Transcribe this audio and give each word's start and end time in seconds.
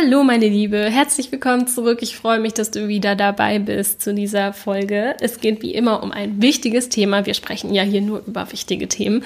Hallo 0.00 0.22
meine 0.22 0.46
Liebe, 0.46 0.78
herzlich 0.90 1.32
willkommen 1.32 1.66
zurück. 1.66 1.98
Ich 2.02 2.16
freue 2.16 2.38
mich, 2.38 2.54
dass 2.54 2.70
du 2.70 2.86
wieder 2.86 3.16
dabei 3.16 3.58
bist 3.58 4.00
zu 4.00 4.14
dieser 4.14 4.52
Folge. 4.52 5.16
Es 5.20 5.40
geht 5.40 5.60
wie 5.60 5.74
immer 5.74 6.04
um 6.04 6.12
ein 6.12 6.40
wichtiges 6.40 6.88
Thema. 6.88 7.26
Wir 7.26 7.34
sprechen 7.34 7.74
ja 7.74 7.82
hier 7.82 8.00
nur 8.00 8.22
über 8.24 8.52
wichtige 8.52 8.86
Themen. 8.86 9.24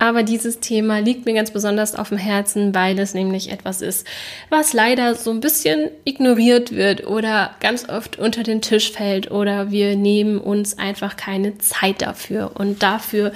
Aber 0.00 0.24
dieses 0.24 0.58
Thema 0.58 0.98
liegt 0.98 1.24
mir 1.24 1.34
ganz 1.34 1.52
besonders 1.52 1.94
auf 1.94 2.08
dem 2.08 2.18
Herzen, 2.18 2.74
weil 2.74 2.98
es 2.98 3.14
nämlich 3.14 3.52
etwas 3.52 3.80
ist, 3.80 4.08
was 4.50 4.72
leider 4.72 5.14
so 5.14 5.30
ein 5.30 5.38
bisschen 5.38 5.88
ignoriert 6.04 6.72
wird 6.72 7.06
oder 7.06 7.54
ganz 7.60 7.88
oft 7.88 8.18
unter 8.18 8.42
den 8.42 8.60
Tisch 8.60 8.90
fällt 8.90 9.30
oder 9.30 9.70
wir 9.70 9.94
nehmen 9.94 10.38
uns 10.38 10.78
einfach 10.78 11.16
keine 11.16 11.58
Zeit 11.58 12.02
dafür. 12.02 12.52
Und 12.54 12.82
dafür 12.82 13.32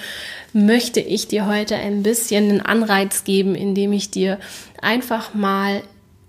möchte 0.52 0.98
ich 0.98 1.28
dir 1.28 1.46
heute 1.46 1.76
ein 1.76 2.02
bisschen 2.02 2.50
einen 2.50 2.60
Anreiz 2.60 3.22
geben, 3.22 3.54
indem 3.54 3.92
ich 3.92 4.10
dir 4.10 4.40
einfach 4.80 5.32
mal 5.32 5.82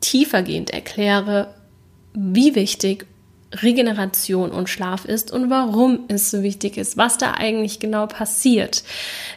tiefergehend 0.04 0.70
erkläre, 0.72 1.54
wie 2.14 2.56
wichtig 2.56 3.08
Regeneration 3.62 4.52
und 4.52 4.68
Schlaf 4.68 5.06
ist 5.06 5.32
und 5.32 5.50
warum 5.50 6.06
es 6.08 6.32
so 6.32 6.42
wichtig 6.42 6.78
ist, 6.78 6.98
was 6.98 7.18
da 7.18 7.34
eigentlich 7.34 7.80
genau 7.80 8.08
passiert. 8.08 8.84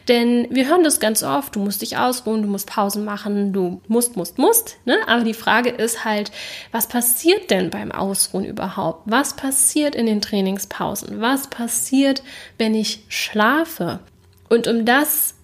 Denn 0.07 0.47
wir 0.49 0.67
hören 0.67 0.83
das 0.83 0.99
ganz 0.99 1.21
oft, 1.21 1.55
du 1.55 1.59
musst 1.59 1.81
dich 1.81 1.97
ausruhen, 1.97 2.41
du 2.41 2.47
musst 2.47 2.67
Pausen 2.67 3.05
machen, 3.05 3.53
du 3.53 3.81
musst, 3.87 4.17
musst, 4.17 4.39
musst. 4.39 4.77
Ne? 4.85 4.97
Aber 5.07 5.23
die 5.23 5.35
Frage 5.35 5.69
ist 5.69 6.03
halt, 6.03 6.31
was 6.71 6.87
passiert 6.87 7.51
denn 7.51 7.69
beim 7.69 7.91
Ausruhen 7.91 8.45
überhaupt? 8.45 9.03
Was 9.05 9.35
passiert 9.35 9.93
in 9.93 10.07
den 10.07 10.21
Trainingspausen? 10.21 11.21
Was 11.21 11.49
passiert, 11.49 12.23
wenn 12.57 12.73
ich 12.73 13.03
schlafe? 13.09 13.99
Und 14.49 14.67
um 14.67 14.85
das 14.85 15.35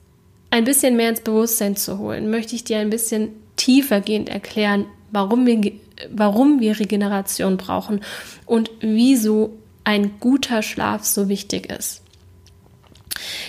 ein 0.49 0.63
bisschen 0.63 0.95
mehr 0.95 1.09
ins 1.09 1.21
Bewusstsein 1.21 1.75
zu 1.75 1.99
holen, 1.99 2.31
möchte 2.31 2.55
ich 2.55 2.63
dir 2.63 2.79
ein 2.79 2.89
bisschen 2.89 3.29
tiefergehend 3.55 4.29
erklären, 4.29 4.85
warum 5.13 5.45
wir, 5.45 5.71
warum 6.11 6.59
wir 6.59 6.77
Regeneration 6.77 7.55
brauchen 7.55 8.01
und 8.45 8.69
wieso 8.81 9.57
ein 9.85 10.19
guter 10.19 10.61
Schlaf 10.61 11.05
so 11.05 11.29
wichtig 11.29 11.71
ist. 11.71 12.01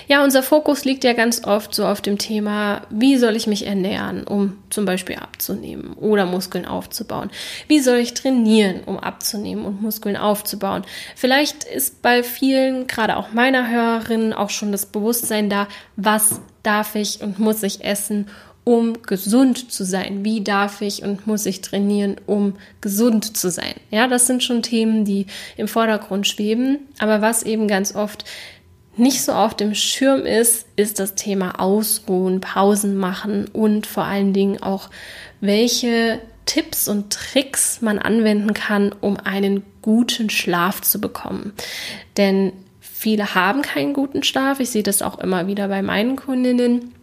Ja, 0.06 0.22
unser 0.22 0.42
Fokus 0.42 0.84
liegt 0.84 1.04
ja 1.04 1.14
ganz 1.14 1.44
oft 1.44 1.74
so 1.74 1.86
auf 1.86 2.00
dem 2.00 2.18
Thema, 2.18 2.82
wie 2.90 3.16
soll 3.16 3.34
ich 3.34 3.46
mich 3.46 3.66
ernähren, 3.66 4.24
um 4.24 4.58
zum 4.70 4.84
Beispiel 4.84 5.16
abzunehmen 5.16 5.94
oder 5.94 6.26
Muskeln 6.26 6.66
aufzubauen? 6.66 7.30
Wie 7.66 7.80
soll 7.80 7.96
ich 7.96 8.14
trainieren, 8.14 8.82
um 8.84 8.98
abzunehmen 8.98 9.64
und 9.64 9.82
Muskeln 9.82 10.16
aufzubauen? 10.16 10.82
Vielleicht 11.16 11.64
ist 11.64 12.02
bei 12.02 12.22
vielen, 12.22 12.86
gerade 12.86 13.16
auch 13.16 13.32
meiner 13.32 13.70
Hörerin, 13.70 14.32
auch 14.32 14.50
schon 14.50 14.70
das 14.70 14.86
Bewusstsein 14.86 15.48
da, 15.48 15.66
was 15.96 16.40
darf 16.62 16.94
ich 16.94 17.22
und 17.22 17.38
muss 17.38 17.62
ich 17.62 17.84
essen, 17.84 18.26
um 18.64 19.02
gesund 19.02 19.70
zu 19.70 19.84
sein? 19.84 20.24
Wie 20.24 20.42
darf 20.42 20.80
ich 20.80 21.02
und 21.02 21.26
muss 21.26 21.46
ich 21.46 21.60
trainieren, 21.60 22.16
um 22.26 22.54
gesund 22.80 23.36
zu 23.36 23.50
sein? 23.50 23.74
Ja, 23.90 24.08
das 24.08 24.26
sind 24.26 24.42
schon 24.42 24.62
Themen, 24.62 25.04
die 25.04 25.26
im 25.56 25.68
Vordergrund 25.68 26.26
schweben. 26.26 26.78
Aber 26.98 27.20
was 27.20 27.42
eben 27.42 27.68
ganz 27.68 27.94
oft 27.94 28.24
nicht 28.96 29.22
so 29.22 29.32
auf 29.32 29.54
dem 29.54 29.74
Schirm 29.74 30.24
ist, 30.24 30.66
ist 30.76 30.98
das 30.98 31.14
Thema 31.14 31.60
Ausruhen, 31.60 32.40
Pausen 32.40 32.96
machen 32.96 33.48
und 33.52 33.86
vor 33.86 34.04
allen 34.04 34.32
Dingen 34.32 34.62
auch, 34.62 34.88
welche 35.40 36.20
Tipps 36.46 36.88
und 36.88 37.12
Tricks 37.12 37.82
man 37.82 37.98
anwenden 37.98 38.54
kann, 38.54 38.92
um 39.00 39.16
einen 39.18 39.62
guten 39.82 40.30
Schlaf 40.30 40.80
zu 40.80 41.00
bekommen. 41.00 41.52
Denn 42.16 42.52
viele 42.80 43.34
haben 43.34 43.62
keinen 43.62 43.92
guten 43.92 44.22
Schlaf. 44.22 44.60
Ich 44.60 44.70
sehe 44.70 44.82
das 44.82 45.02
auch 45.02 45.18
immer 45.18 45.46
wieder 45.46 45.68
bei 45.68 45.82
meinen 45.82 46.16
Kundinnen 46.16 46.94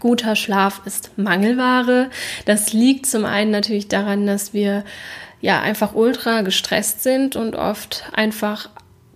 Guter 0.00 0.36
Schlaf 0.36 0.82
ist 0.84 1.16
Mangelware. 1.16 2.10
Das 2.44 2.72
liegt 2.72 3.06
zum 3.06 3.24
einen 3.24 3.50
natürlich 3.50 3.88
daran, 3.88 4.26
dass 4.26 4.52
wir 4.52 4.84
ja 5.40 5.60
einfach 5.60 5.94
ultra 5.94 6.42
gestresst 6.42 7.02
sind 7.02 7.36
und 7.36 7.56
oft 7.56 8.04
einfach 8.12 8.68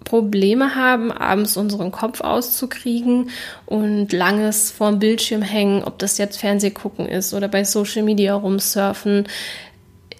Probleme 0.06 0.76
haben, 0.76 1.10
abends 1.10 1.56
unseren 1.56 1.91
Kopf 1.91 2.21
auszukriegen 2.21 3.31
und 3.66 4.12
langes 4.12 4.71
vorm 4.71 5.00
Bildschirm 5.00 5.43
hängen, 5.43 5.82
ob 5.82 5.99
das 5.99 6.16
jetzt 6.16 6.38
Fernseh 6.38 6.71
gucken 6.71 7.06
ist 7.06 7.34
oder 7.34 7.49
bei 7.49 7.65
Social 7.65 8.05
Media 8.05 8.34
rumsurfen, 8.34 9.26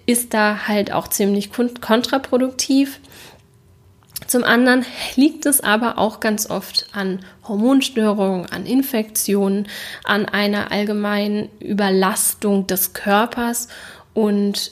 ist 0.05 0.33
da 0.33 0.67
halt 0.67 0.91
auch 0.91 1.07
ziemlich 1.07 1.51
kontraproduktiv. 1.51 2.99
Zum 4.27 4.43
anderen 4.43 4.85
liegt 5.15 5.45
es 5.45 5.61
aber 5.61 5.97
auch 5.97 6.19
ganz 6.19 6.49
oft 6.49 6.87
an 6.91 7.19
Hormonstörungen, 7.47 8.51
an 8.51 8.65
Infektionen, 8.65 9.67
an 10.03 10.25
einer 10.25 10.71
allgemeinen 10.71 11.49
Überlastung 11.59 12.67
des 12.67 12.93
Körpers 12.93 13.69
und 14.13 14.71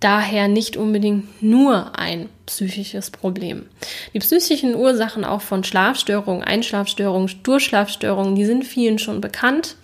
daher 0.00 0.48
nicht 0.48 0.76
unbedingt 0.76 1.42
nur 1.42 1.98
ein 1.98 2.28
psychisches 2.46 3.10
Problem. 3.10 3.66
Die 4.12 4.18
psychischen 4.18 4.74
Ursachen 4.74 5.24
auch 5.24 5.40
von 5.40 5.64
Schlafstörungen, 5.64 6.42
Einschlafstörungen, 6.42 7.30
Durchschlafstörungen, 7.42 8.34
die 8.34 8.44
sind 8.44 8.64
vielen 8.64 8.98
schon 8.98 9.20
bekannt, 9.20 9.76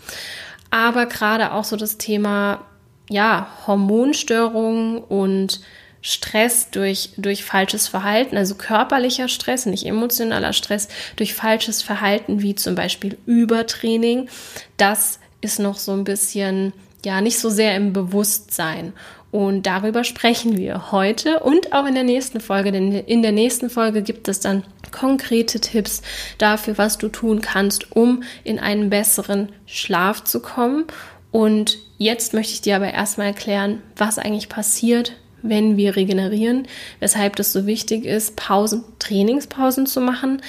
aber 0.71 1.07
gerade 1.07 1.53
auch 1.53 1.65
so 1.65 1.77
das 1.77 1.97
Thema 1.97 2.65
ja, 3.09 3.49
Hormonstörungen 3.67 4.99
und 4.99 5.61
Stress 6.03 6.71
durch, 6.71 7.11
durch 7.17 7.45
falsches 7.45 7.89
Verhalten, 7.89 8.37
also 8.37 8.57
körperlicher 8.57 9.29
Stress, 9.29 9.67
nicht 9.67 9.87
emotionaler 9.87 10.53
Stress, 10.53 10.89
durch 11.17 11.35
falsches 11.35 11.81
Verhalten, 11.81 12.43
wie 12.43 12.57
zum 12.57 12.75
Beispiel 12.75 13.17
Übertraining, 13.25 14.29
das 14.77 15.21
ist 15.41 15.61
noch 15.61 15.79
so 15.79 15.93
ein 15.93 16.05
bisschen, 16.05 16.73
ja, 17.05 17.21
nicht 17.21 17.39
so 17.39 17.51
sehr 17.51 17.77
im 17.77 17.93
Bewusstsein. 17.93 18.93
Und 19.31 19.67
darüber 19.67 20.05
sprechen 20.05 20.59
wir 20.59 20.93
heute 20.93 21.41
und 21.41 21.73
auch 21.73 21.87
in 21.87 21.95
der 21.95 22.05
nächsten 22.05 22.41
Folge, 22.41 22.71
denn 22.71 22.93
in 22.93 23.23
der 23.23 23.33
nächsten 23.33 23.71
Folge 23.71 24.03
gibt 24.03 24.29
es 24.29 24.41
dann 24.41 24.63
konkrete 24.91 25.59
Tipps 25.59 26.03
dafür, 26.37 26.77
was 26.77 26.99
du 26.99 27.09
tun 27.09 27.41
kannst, 27.41 27.97
um 27.97 28.25
in 28.45 28.59
einen 28.59 28.91
besseren 28.91 29.51
Schlaf 29.65 30.23
zu 30.25 30.41
kommen. 30.41 30.85
Und 31.31 31.79
jetzt 31.97 32.35
möchte 32.35 32.53
ich 32.53 32.61
dir 32.61 32.77
aber 32.77 32.93
erstmal 32.93 33.29
erklären, 33.29 33.83
was 33.97 34.19
eigentlich 34.19 34.51
passiert, 34.51 35.15
wenn 35.43 35.77
wir 35.77 35.97
regenerieren, 35.97 36.67
weshalb 37.01 37.37
das 37.37 37.53
so 37.53 37.67
wichtig 37.67 38.05
ist, 38.05 38.37
Pausen, 38.37 38.85
Trainingspausen 38.99 39.87
zu 39.87 40.01
machen, 40.01 40.43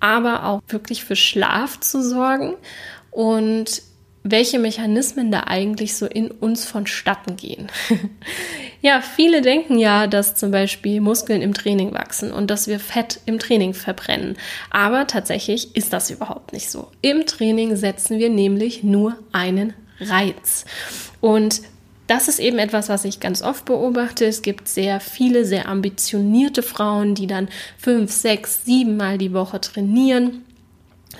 aber 0.00 0.44
auch 0.44 0.60
wirklich 0.68 1.04
für 1.04 1.16
Schlaf 1.16 1.80
zu 1.80 2.02
sorgen 2.02 2.54
und 3.10 3.82
welche 4.30 4.58
Mechanismen 4.58 5.30
da 5.30 5.44
eigentlich 5.46 5.96
so 5.96 6.06
in 6.06 6.30
uns 6.30 6.64
vonstatten 6.64 7.36
gehen. 7.36 7.68
ja, 8.82 9.00
viele 9.00 9.42
denken 9.42 9.78
ja, 9.78 10.06
dass 10.06 10.34
zum 10.34 10.50
Beispiel 10.50 11.00
Muskeln 11.00 11.40
im 11.40 11.54
Training 11.54 11.94
wachsen 11.94 12.32
und 12.32 12.50
dass 12.50 12.66
wir 12.66 12.80
Fett 12.80 13.20
im 13.26 13.38
Training 13.38 13.74
verbrennen. 13.74 14.36
Aber 14.70 15.06
tatsächlich 15.06 15.74
ist 15.76 15.92
das 15.92 16.10
überhaupt 16.10 16.52
nicht 16.52 16.70
so. 16.70 16.90
Im 17.00 17.26
Training 17.26 17.76
setzen 17.76 18.18
wir 18.18 18.28
nämlich 18.28 18.82
nur 18.82 19.16
einen 19.32 19.72
Reiz. 20.00 20.64
Und 21.20 21.62
das 22.08 22.26
ist 22.26 22.40
eben 22.40 22.58
etwas, 22.58 22.88
was 22.88 23.04
ich 23.04 23.20
ganz 23.20 23.42
oft 23.42 23.64
beobachte. 23.66 24.24
Es 24.24 24.42
gibt 24.42 24.66
sehr 24.66 24.98
viele, 24.98 25.44
sehr 25.44 25.68
ambitionierte 25.68 26.62
Frauen, 26.62 27.14
die 27.14 27.26
dann 27.26 27.48
fünf, 27.76 28.10
sechs, 28.10 28.64
sieben 28.64 28.96
Mal 28.96 29.18
die 29.18 29.32
Woche 29.32 29.60
trainieren 29.60 30.44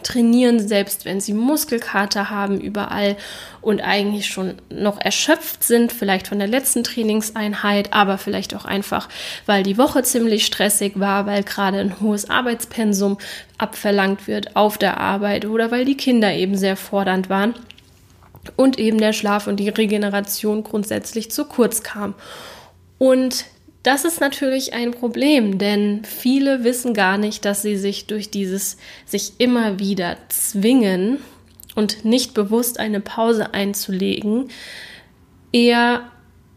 trainieren, 0.02 0.66
selbst 0.66 1.04
wenn 1.04 1.20
sie 1.20 1.32
Muskelkater 1.32 2.30
haben 2.30 2.60
überall 2.60 3.16
und 3.60 3.80
eigentlich 3.80 4.26
schon 4.26 4.54
noch 4.70 5.00
erschöpft 5.00 5.64
sind, 5.64 5.92
vielleicht 5.92 6.28
von 6.28 6.38
der 6.38 6.48
letzten 6.48 6.84
Trainingseinheit, 6.84 7.92
aber 7.92 8.18
vielleicht 8.18 8.54
auch 8.54 8.64
einfach, 8.64 9.08
weil 9.46 9.62
die 9.62 9.78
Woche 9.78 10.02
ziemlich 10.02 10.46
stressig 10.46 11.00
war, 11.00 11.26
weil 11.26 11.42
gerade 11.42 11.78
ein 11.78 12.00
hohes 12.00 12.30
Arbeitspensum 12.30 13.18
abverlangt 13.56 14.26
wird 14.28 14.56
auf 14.56 14.78
der 14.78 14.98
Arbeit 14.98 15.46
oder 15.46 15.70
weil 15.70 15.84
die 15.84 15.96
Kinder 15.96 16.32
eben 16.32 16.56
sehr 16.56 16.76
fordernd 16.76 17.28
waren 17.28 17.54
und 18.56 18.78
eben 18.78 18.98
der 18.98 19.12
Schlaf 19.12 19.46
und 19.46 19.56
die 19.56 19.68
Regeneration 19.68 20.64
grundsätzlich 20.64 21.30
zu 21.30 21.44
kurz 21.44 21.82
kam. 21.82 22.14
Und 22.98 23.44
das 23.82 24.04
ist 24.04 24.20
natürlich 24.20 24.74
ein 24.74 24.90
Problem, 24.90 25.58
denn 25.58 26.04
viele 26.04 26.64
wissen 26.64 26.94
gar 26.94 27.16
nicht, 27.16 27.44
dass 27.44 27.62
sie 27.62 27.76
sich 27.76 28.06
durch 28.06 28.30
dieses 28.30 28.76
sich 29.06 29.34
immer 29.38 29.78
wieder 29.78 30.16
zwingen 30.28 31.18
und 31.74 32.04
nicht 32.04 32.34
bewusst 32.34 32.80
eine 32.80 33.00
Pause 33.00 33.54
einzulegen, 33.54 34.48
eher 35.52 36.02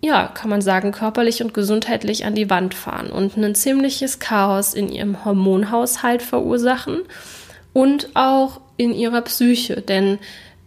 ja, 0.02 0.28
kann 0.28 0.50
man 0.50 0.62
sagen, 0.62 0.92
körperlich 0.92 1.44
und 1.44 1.54
gesundheitlich 1.54 2.26
an 2.26 2.34
die 2.34 2.50
Wand 2.50 2.74
fahren 2.74 3.12
und 3.12 3.38
ein 3.38 3.54
ziemliches 3.54 4.18
Chaos 4.18 4.74
in 4.74 4.90
ihrem 4.90 5.24
Hormonhaushalt 5.24 6.24
verursachen 6.24 7.02
und 7.74 8.10
auch 8.16 8.62
in 8.78 8.94
ihrer 8.94 9.22
Psyche. 9.22 9.82
Denn 9.82 10.18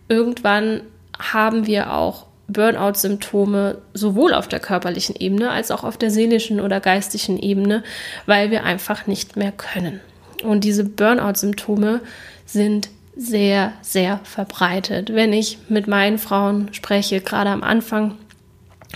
irgendwann 0.09 0.83
haben 1.19 1.67
wir 1.67 1.93
auch 1.93 2.27
Burnout-Symptome 2.49 3.79
sowohl 3.95 4.35
auf 4.35 4.49
der 4.49 4.61
körperlichen 4.61 5.17
Ebene 5.17 5.51
als 5.51 5.71
auch 5.71 5.85
auf 5.85 5.97
der 5.97 6.11
seelischen 6.11 6.61
oder 6.61 6.81
geistigen 6.81 7.39
Ebene, 7.39 7.83
weil 8.27 8.51
wir 8.51 8.65
einfach 8.65 9.07
nicht 9.07 9.37
mehr 9.37 9.53
können. 9.53 10.01
Und 10.43 10.65
diese 10.65 10.85
Burnout-Symptome 10.85 12.01
sind 12.45 12.91
sehr, 13.17 13.73
sehr 13.81 14.21
verbreitet. 14.25 15.15
Wenn 15.15 15.33
ich 15.33 15.59
mit 15.69 15.87
meinen 15.87 16.19
Frauen 16.19 16.69
spreche, 16.73 17.21
gerade 17.21 17.51
am 17.51 17.63
Anfang 17.63 18.17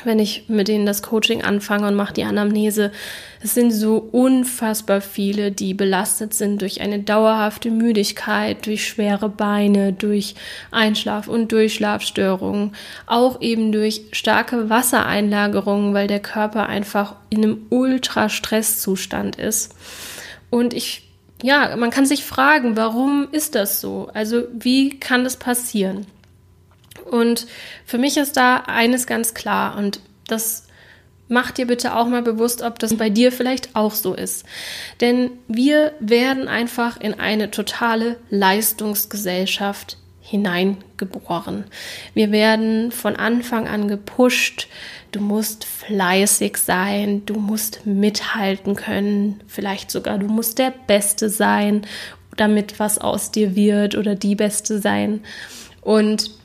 wenn 0.04 0.18
ich 0.18 0.44
mit 0.48 0.68
denen 0.68 0.86
das 0.86 1.02
Coaching 1.02 1.42
anfange 1.42 1.86
und 1.88 1.94
mache 1.94 2.12
die 2.12 2.24
Anamnese. 2.24 2.92
Es 3.40 3.54
sind 3.54 3.70
so 3.70 3.96
unfassbar 3.96 5.00
viele, 5.00 5.52
die 5.52 5.74
belastet 5.74 6.34
sind 6.34 6.60
durch 6.60 6.80
eine 6.80 6.98
dauerhafte 6.98 7.70
Müdigkeit, 7.70 8.66
durch 8.66 8.86
schwere 8.86 9.28
Beine, 9.28 9.92
durch 9.92 10.34
Einschlaf- 10.70 11.28
und 11.28 11.52
Durchschlafstörungen, 11.52 12.72
auch 13.06 13.40
eben 13.40 13.72
durch 13.72 14.02
starke 14.12 14.70
Wassereinlagerungen, 14.70 15.94
weil 15.94 16.06
der 16.06 16.20
Körper 16.20 16.66
einfach 16.66 17.14
in 17.30 17.44
einem 17.44 17.66
Ultra-Stresszustand 17.70 19.36
ist. 19.36 19.74
Und 20.50 20.74
ich 20.74 21.04
ja, 21.42 21.76
man 21.76 21.90
kann 21.90 22.04
sich 22.04 22.24
fragen, 22.24 22.76
warum 22.76 23.28
ist 23.30 23.54
das 23.54 23.80
so? 23.80 24.10
Also, 24.12 24.44
wie 24.52 24.98
kann 24.98 25.22
das 25.22 25.36
passieren? 25.36 26.06
Und 27.04 27.46
für 27.84 27.98
mich 27.98 28.16
ist 28.16 28.36
da 28.36 28.58
eines 28.66 29.06
ganz 29.06 29.34
klar 29.34 29.76
und 29.76 30.00
das 30.26 30.68
macht 31.28 31.58
dir 31.58 31.66
bitte 31.66 31.94
auch 31.94 32.06
mal 32.06 32.22
bewusst, 32.22 32.62
ob 32.62 32.78
das 32.78 32.96
bei 32.96 33.10
dir 33.10 33.32
vielleicht 33.32 33.76
auch 33.76 33.92
so 33.92 34.14
ist. 34.14 34.44
Denn 35.00 35.30
wir 35.46 35.92
werden 36.00 36.48
einfach 36.48 37.00
in 37.00 37.14
eine 37.20 37.50
totale 37.50 38.16
Leistungsgesellschaft 38.30 39.98
hineingeboren. 40.20 41.64
Wir 42.14 42.32
werden 42.32 42.92
von 42.92 43.16
Anfang 43.16 43.66
an 43.66 43.88
gepusht. 43.88 44.68
Du 45.10 45.20
musst 45.20 45.64
fleißig 45.64 46.58
sein, 46.58 47.24
du 47.24 47.34
musst 47.34 47.86
mithalten 47.86 48.76
können, 48.76 49.42
vielleicht 49.46 49.90
sogar 49.90 50.18
du 50.18 50.26
musst 50.26 50.58
der 50.58 50.72
Beste 50.86 51.30
sein, 51.30 51.86
damit 52.36 52.78
was 52.78 52.98
aus 52.98 53.30
dir 53.30 53.56
wird 53.56 53.96
oder 53.96 54.14
die 54.14 54.34
Beste 54.34 54.80
sein. 54.80 55.20
Und 55.80 56.37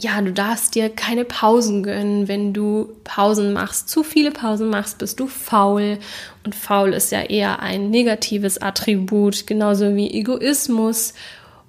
ja, 0.00 0.20
du 0.20 0.32
darfst 0.32 0.74
dir 0.74 0.90
keine 0.90 1.24
Pausen 1.24 1.82
gönnen. 1.82 2.26
Wenn 2.26 2.52
du 2.52 2.88
Pausen 3.04 3.52
machst, 3.52 3.88
zu 3.88 4.02
viele 4.02 4.32
Pausen 4.32 4.68
machst, 4.68 4.98
bist 4.98 5.20
du 5.20 5.28
faul. 5.28 5.98
Und 6.44 6.54
faul 6.54 6.92
ist 6.92 7.12
ja 7.12 7.22
eher 7.22 7.60
ein 7.60 7.90
negatives 7.90 8.60
Attribut, 8.60 9.46
genauso 9.46 9.94
wie 9.94 10.10
Egoismus. 10.10 11.14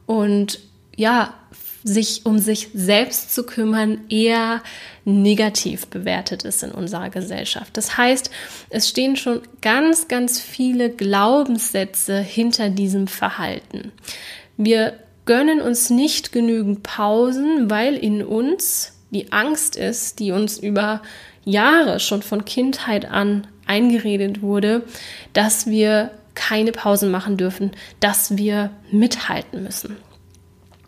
Und 0.07 0.59
ja, 0.95 1.33
sich 1.83 2.25
um 2.25 2.39
sich 2.39 2.69
selbst 2.73 3.35
zu 3.35 3.45
kümmern, 3.45 3.99
eher 4.09 4.63
negativ 5.05 5.85
bewertet 5.85 6.43
ist 6.43 6.63
in 6.63 6.71
unserer 6.71 7.11
Gesellschaft. 7.11 7.77
Das 7.77 7.95
heißt, 7.95 8.31
es 8.71 8.89
stehen 8.89 9.15
schon 9.15 9.41
ganz, 9.61 10.07
ganz 10.07 10.39
viele 10.39 10.89
Glaubenssätze 10.89 12.19
hinter 12.19 12.69
diesem 12.69 13.05
Verhalten. 13.05 13.91
Wir 14.57 14.97
gönnen 15.25 15.61
uns 15.61 15.89
nicht 15.89 16.31
genügend 16.31 16.83
Pausen, 16.83 17.69
weil 17.69 17.95
in 17.95 18.23
uns 18.23 18.93
die 19.11 19.31
Angst 19.31 19.75
ist, 19.75 20.19
die 20.19 20.31
uns 20.31 20.57
über 20.57 21.01
Jahre 21.43 21.99
schon 21.99 22.21
von 22.21 22.45
Kindheit 22.45 23.05
an 23.05 23.47
eingeredet 23.65 24.41
wurde, 24.41 24.83
dass 25.33 25.67
wir 25.67 26.11
keine 26.33 26.71
Pausen 26.71 27.11
machen 27.11 27.37
dürfen, 27.37 27.71
dass 27.99 28.37
wir 28.37 28.71
mithalten 28.91 29.63
müssen. 29.63 29.97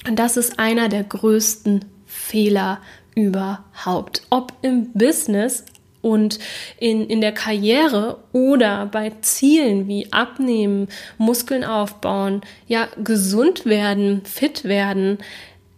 Und 0.08 0.18
das 0.20 0.38
ist 0.38 0.60
einer 0.60 0.90
der 0.90 1.04
größten 1.04 1.86
Fehler 2.06 2.80
überhaupt. 3.16 4.22
Ob 4.30 4.54
im 4.62 4.92
Business, 4.94 5.66
und 6.08 6.40
in, 6.80 7.08
in 7.08 7.22
der 7.22 7.34
Karriere 7.34 8.20
oder 8.32 8.86
bei 8.86 9.12
Zielen 9.22 9.88
wie 9.88 10.12
Abnehmen, 10.12 10.88
Muskeln 11.18 11.64
aufbauen, 11.64 12.42
ja, 12.68 12.88
gesund 13.04 13.66
werden, 13.66 14.22
fit 14.26 14.64
werden, 14.64 15.18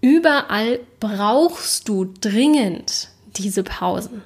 überall 0.02 0.80
brauchst 1.00 1.90
du 1.90 2.14
dringend 2.22 3.10
diese 3.38 3.64
Pausen. 3.64 4.22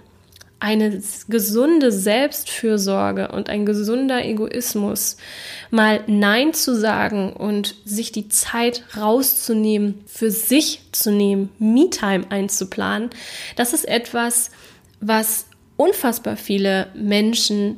Eine 0.60 1.02
gesunde 1.28 1.92
Selbstfürsorge 1.92 3.28
und 3.30 3.50
ein 3.50 3.66
gesunder 3.66 4.24
Egoismus, 4.24 5.18
mal 5.72 6.02
Nein 6.08 6.54
zu 6.54 6.74
sagen 6.74 7.34
und 7.34 7.76
sich 7.84 8.14
die 8.14 8.30
Zeit 8.30 8.84
rauszunehmen, 8.96 10.06
für 10.06 10.32
sich 10.32 10.80
zu 10.94 11.12
nehmen, 11.12 11.50
Me-Time 11.60 12.28
einzuplanen, 12.30 13.10
das 13.58 13.74
ist 13.74 13.86
etwas, 13.86 14.52
was 15.02 15.48
unfassbar 15.84 16.38
viele 16.38 16.88
Menschen 16.96 17.78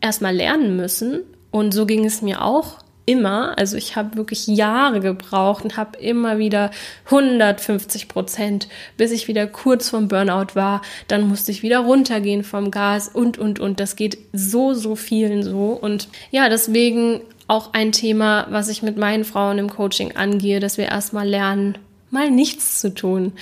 erstmal 0.00 0.34
lernen 0.34 0.76
müssen. 0.76 1.22
Und 1.50 1.72
so 1.72 1.86
ging 1.86 2.04
es 2.04 2.22
mir 2.22 2.42
auch 2.42 2.78
immer. 3.04 3.58
Also 3.58 3.76
ich 3.76 3.96
habe 3.96 4.16
wirklich 4.16 4.46
Jahre 4.46 5.00
gebraucht 5.00 5.64
und 5.64 5.76
habe 5.76 5.98
immer 5.98 6.38
wieder 6.38 6.70
150 7.06 8.08
Prozent, 8.08 8.68
bis 8.96 9.10
ich 9.10 9.28
wieder 9.28 9.46
kurz 9.46 9.90
vom 9.90 10.08
Burnout 10.08 10.54
war. 10.54 10.82
Dann 11.08 11.28
musste 11.28 11.50
ich 11.50 11.62
wieder 11.62 11.80
runtergehen 11.80 12.44
vom 12.44 12.70
Gas 12.70 13.08
und, 13.08 13.38
und, 13.38 13.60
und. 13.60 13.80
Das 13.80 13.96
geht 13.96 14.18
so, 14.32 14.72
so 14.74 14.94
vielen 14.94 15.42
so. 15.42 15.70
Und 15.72 16.08
ja, 16.30 16.48
deswegen 16.48 17.20
auch 17.48 17.74
ein 17.74 17.92
Thema, 17.92 18.46
was 18.50 18.68
ich 18.68 18.82
mit 18.82 18.96
meinen 18.96 19.24
Frauen 19.24 19.58
im 19.58 19.68
Coaching 19.68 20.16
angehe, 20.16 20.60
dass 20.60 20.78
wir 20.78 20.86
erstmal 20.86 21.28
lernen, 21.28 21.76
mal 22.10 22.30
nichts 22.30 22.80
zu 22.80 22.94
tun. 22.94 23.32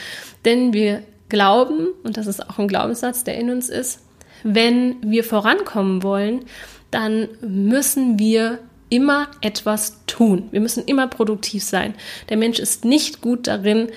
Denn 0.44 0.72
wir 0.72 1.02
glauben, 1.30 1.88
und 2.02 2.18
das 2.18 2.26
ist 2.26 2.48
auch 2.48 2.58
ein 2.58 2.68
Glaubenssatz, 2.68 3.24
der 3.24 3.38
in 3.38 3.50
uns 3.50 3.70
ist, 3.70 4.00
wenn 4.42 4.96
wir 5.02 5.24
vorankommen 5.24 6.02
wollen, 6.02 6.44
dann 6.90 7.28
müssen 7.40 8.18
wir 8.18 8.58
immer 8.88 9.28
etwas 9.40 10.00
tun. 10.06 10.48
Wir 10.50 10.60
müssen 10.60 10.84
immer 10.84 11.06
produktiv 11.06 11.62
sein. 11.62 11.94
Der 12.28 12.36
Mensch 12.36 12.58
ist 12.58 12.84
nicht 12.84 13.20
gut 13.20 13.46
darin, 13.46 13.88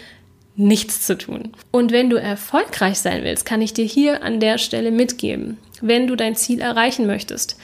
nichts 0.55 1.05
zu 1.05 1.17
tun. 1.17 1.53
Und 1.71 1.91
wenn 1.91 2.09
du 2.09 2.17
erfolgreich 2.17 2.99
sein 2.99 3.23
willst, 3.23 3.45
kann 3.45 3.61
ich 3.61 3.73
dir 3.73 3.85
hier 3.85 4.23
an 4.23 4.39
der 4.39 4.59
Stelle 4.59 4.91
mitgeben, 4.91 5.57
wenn 5.81 6.07
du 6.07 6.15
dein 6.15 6.35
Ziel 6.35 6.61
erreichen 6.61 7.07
möchtest, 7.07 7.57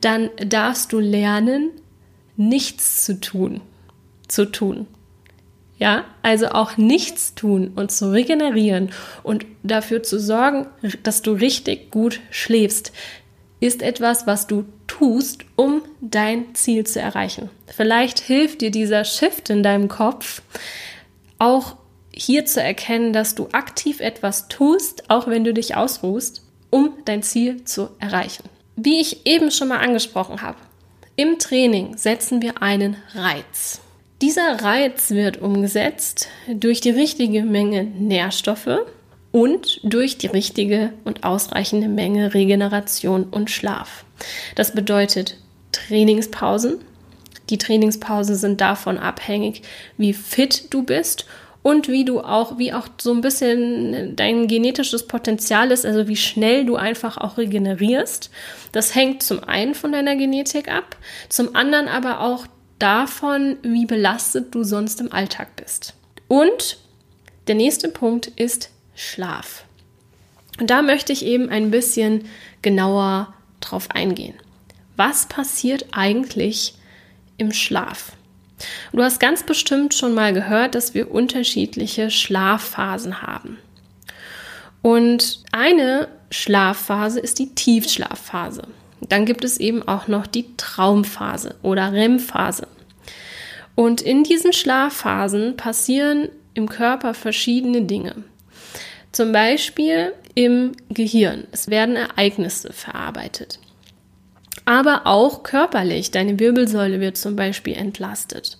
dann 0.00 0.30
darfst 0.44 0.92
du 0.92 0.98
lernen, 0.98 1.70
nichts 2.36 3.04
zu 3.04 3.20
tun, 3.20 3.60
zu 4.26 4.46
tun. 4.46 4.86
Ja, 5.80 6.04
also 6.20 6.48
auch 6.48 6.76
nichts 6.76 7.34
tun 7.34 7.72
und 7.74 7.90
zu 7.90 8.12
regenerieren 8.12 8.90
und 9.22 9.46
dafür 9.62 10.02
zu 10.02 10.20
sorgen, 10.20 10.66
dass 11.02 11.22
du 11.22 11.32
richtig 11.32 11.90
gut 11.90 12.20
schläfst, 12.30 12.92
ist 13.60 13.80
etwas, 13.80 14.26
was 14.26 14.46
du 14.46 14.66
tust, 14.86 15.46
um 15.56 15.80
dein 16.02 16.54
Ziel 16.54 16.84
zu 16.86 17.00
erreichen. 17.00 17.48
Vielleicht 17.66 18.18
hilft 18.20 18.60
dir 18.60 18.70
dieser 18.70 19.04
Shift 19.04 19.48
in 19.48 19.62
deinem 19.62 19.88
Kopf 19.88 20.42
auch 21.38 21.76
hier 22.12 22.44
zu 22.44 22.62
erkennen, 22.62 23.14
dass 23.14 23.34
du 23.34 23.48
aktiv 23.52 24.00
etwas 24.00 24.48
tust, 24.48 25.08
auch 25.08 25.28
wenn 25.28 25.44
du 25.44 25.54
dich 25.54 25.76
ausruhst, 25.76 26.42
um 26.68 26.92
dein 27.06 27.22
Ziel 27.22 27.64
zu 27.64 27.88
erreichen. 27.98 28.44
Wie 28.76 29.00
ich 29.00 29.26
eben 29.26 29.50
schon 29.50 29.68
mal 29.68 29.78
angesprochen 29.78 30.42
habe, 30.42 30.58
im 31.16 31.38
Training 31.38 31.96
setzen 31.96 32.42
wir 32.42 32.62
einen 32.62 32.96
Reiz. 33.14 33.80
Dieser 34.22 34.62
Reiz 34.62 35.12
wird 35.12 35.40
umgesetzt 35.40 36.28
durch 36.46 36.82
die 36.82 36.90
richtige 36.90 37.42
Menge 37.42 37.84
Nährstoffe 37.84 38.80
und 39.32 39.80
durch 39.82 40.18
die 40.18 40.26
richtige 40.26 40.92
und 41.04 41.24
ausreichende 41.24 41.88
Menge 41.88 42.34
Regeneration 42.34 43.24
und 43.24 43.50
Schlaf. 43.50 44.04
Das 44.56 44.74
bedeutet 44.74 45.38
Trainingspausen. 45.72 46.80
Die 47.48 47.56
Trainingspausen 47.56 48.34
sind 48.34 48.60
davon 48.60 48.98
abhängig, 48.98 49.62
wie 49.96 50.12
fit 50.12 50.66
du 50.68 50.82
bist 50.82 51.24
und 51.62 51.88
wie 51.88 52.04
du 52.04 52.20
auch, 52.20 52.58
wie 52.58 52.74
auch 52.74 52.88
so 53.00 53.12
ein 53.12 53.22
bisschen 53.22 54.16
dein 54.16 54.48
genetisches 54.48 55.06
Potenzial 55.06 55.70
ist, 55.70 55.86
also 55.86 56.08
wie 56.08 56.16
schnell 56.16 56.66
du 56.66 56.76
einfach 56.76 57.16
auch 57.16 57.38
regenerierst. 57.38 58.30
Das 58.72 58.94
hängt 58.94 59.22
zum 59.22 59.42
einen 59.44 59.74
von 59.74 59.92
deiner 59.92 60.16
Genetik 60.16 60.70
ab, 60.70 60.96
zum 61.30 61.56
anderen 61.56 61.88
aber 61.88 62.20
auch 62.20 62.46
davon, 62.82 63.58
wie 63.62 63.86
belastet 63.86 64.54
du 64.54 64.64
sonst 64.64 65.00
im 65.00 65.12
Alltag 65.12 65.56
bist. 65.56 65.94
Und 66.28 66.78
der 67.46 67.54
nächste 67.54 67.88
Punkt 67.88 68.26
ist 68.26 68.70
Schlaf. 68.94 69.64
Und 70.58 70.70
da 70.70 70.82
möchte 70.82 71.12
ich 71.12 71.24
eben 71.24 71.48
ein 71.48 71.70
bisschen 71.70 72.26
genauer 72.62 73.32
drauf 73.60 73.90
eingehen. 73.90 74.34
Was 74.96 75.26
passiert 75.26 75.86
eigentlich 75.92 76.74
im 77.38 77.52
Schlaf? 77.52 78.12
Du 78.92 79.02
hast 79.02 79.20
ganz 79.20 79.42
bestimmt 79.42 79.94
schon 79.94 80.12
mal 80.12 80.34
gehört, 80.34 80.74
dass 80.74 80.92
wir 80.92 81.10
unterschiedliche 81.10 82.10
Schlafphasen 82.10 83.22
haben. 83.22 83.58
Und 84.82 85.42
eine 85.52 86.08
Schlafphase 86.30 87.20
ist 87.20 87.38
die 87.38 87.54
Tiefschlafphase. 87.54 88.62
Dann 89.08 89.24
gibt 89.24 89.44
es 89.44 89.58
eben 89.58 89.86
auch 89.86 90.08
noch 90.08 90.26
die 90.26 90.56
Traumphase 90.56 91.56
oder 91.62 91.92
REM-Phase. 91.92 92.68
Und 93.74 94.02
in 94.02 94.24
diesen 94.24 94.52
Schlafphasen 94.52 95.56
passieren 95.56 96.28
im 96.54 96.68
Körper 96.68 97.14
verschiedene 97.14 97.82
Dinge. 97.82 98.16
Zum 99.12 99.32
Beispiel 99.32 100.12
im 100.34 100.72
Gehirn. 100.90 101.46
Es 101.52 101.68
werden 101.68 101.96
Ereignisse 101.96 102.72
verarbeitet. 102.72 103.58
Aber 104.70 105.00
auch 105.04 105.42
körperlich. 105.42 106.12
Deine 106.12 106.38
Wirbelsäule 106.38 107.00
wird 107.00 107.16
zum 107.16 107.34
Beispiel 107.34 107.74
entlastet. 107.74 108.56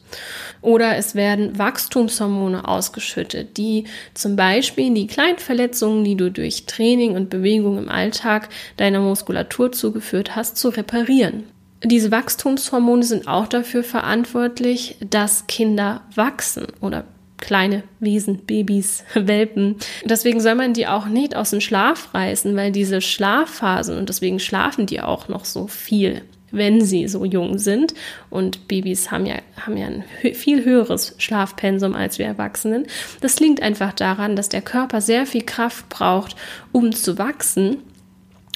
Oder 0.60 0.96
es 0.96 1.14
werden 1.14 1.56
Wachstumshormone 1.56 2.66
ausgeschüttet, 2.66 3.56
die 3.56 3.84
zum 4.12 4.34
Beispiel 4.34 4.92
die 4.92 5.06
kleinen 5.06 5.38
Verletzungen, 5.38 6.02
die 6.02 6.16
du 6.16 6.32
durch 6.32 6.66
Training 6.66 7.14
und 7.14 7.30
Bewegung 7.30 7.78
im 7.78 7.88
Alltag 7.88 8.48
deiner 8.76 8.98
Muskulatur 8.98 9.70
zugeführt 9.70 10.34
hast, 10.34 10.56
zu 10.56 10.70
reparieren. 10.70 11.44
Diese 11.84 12.10
Wachstumshormone 12.10 13.04
sind 13.04 13.28
auch 13.28 13.46
dafür 13.46 13.84
verantwortlich, 13.84 14.96
dass 15.08 15.46
Kinder 15.46 16.00
wachsen 16.16 16.66
oder 16.80 17.04
kleine 17.40 17.82
Wesen, 17.98 18.38
Babys, 18.38 19.04
Welpen. 19.14 19.76
Deswegen 20.04 20.40
soll 20.40 20.54
man 20.54 20.72
die 20.72 20.86
auch 20.86 21.06
nicht 21.06 21.34
aus 21.34 21.50
dem 21.50 21.60
Schlaf 21.60 22.14
reißen, 22.14 22.54
weil 22.56 22.72
diese 22.72 23.00
Schlafphasen 23.00 23.98
und 23.98 24.08
deswegen 24.08 24.38
schlafen 24.38 24.86
die 24.86 25.00
auch 25.00 25.28
noch 25.28 25.44
so 25.44 25.66
viel, 25.66 26.22
wenn 26.50 26.84
sie 26.84 27.08
so 27.08 27.24
jung 27.24 27.58
sind. 27.58 27.94
Und 28.28 28.68
Babys 28.68 29.10
haben 29.10 29.26
ja, 29.26 29.36
haben 29.64 29.76
ja 29.76 29.86
ein 29.86 30.04
viel 30.34 30.64
höheres 30.64 31.14
Schlafpensum 31.18 31.94
als 31.94 32.18
wir 32.18 32.26
Erwachsenen. 32.26 32.86
Das 33.20 33.40
liegt 33.40 33.62
einfach 33.62 33.92
daran, 33.92 34.36
dass 34.36 34.48
der 34.48 34.62
Körper 34.62 35.00
sehr 35.00 35.26
viel 35.26 35.42
Kraft 35.42 35.88
braucht, 35.88 36.36
um 36.72 36.92
zu 36.92 37.18
wachsen. 37.18 37.78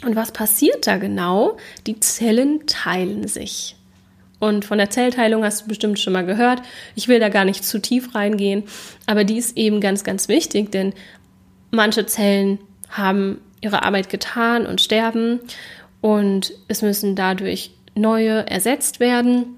Und 0.04 0.16
was 0.16 0.32
passiert 0.32 0.86
da 0.86 0.98
genau? 0.98 1.56
Die 1.86 1.98
Zellen 2.00 2.66
teilen 2.66 3.26
sich. 3.26 3.76
Und 4.40 4.64
von 4.64 4.78
der 4.78 4.90
Zellteilung 4.90 5.44
hast 5.44 5.62
du 5.62 5.68
bestimmt 5.68 5.98
schon 5.98 6.12
mal 6.12 6.26
gehört. 6.26 6.62
Ich 6.94 7.08
will 7.08 7.20
da 7.20 7.28
gar 7.28 7.44
nicht 7.44 7.64
zu 7.64 7.80
tief 7.80 8.14
reingehen, 8.14 8.64
aber 9.06 9.24
die 9.24 9.38
ist 9.38 9.56
eben 9.56 9.80
ganz, 9.80 10.04
ganz 10.04 10.28
wichtig, 10.28 10.70
denn 10.70 10.92
manche 11.70 12.06
Zellen 12.06 12.58
haben 12.90 13.40
ihre 13.60 13.82
Arbeit 13.82 14.10
getan 14.10 14.66
und 14.66 14.80
sterben 14.80 15.40
und 16.00 16.52
es 16.68 16.82
müssen 16.82 17.16
dadurch 17.16 17.70
neue 17.94 18.46
ersetzt 18.50 19.00
werden. 19.00 19.56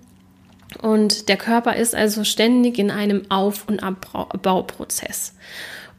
Und 0.80 1.28
der 1.28 1.36
Körper 1.36 1.76
ist 1.76 1.94
also 1.94 2.24
ständig 2.24 2.78
in 2.78 2.90
einem 2.90 3.30
Auf- 3.30 3.66
und 3.68 3.82
Abbauprozess. 3.82 5.34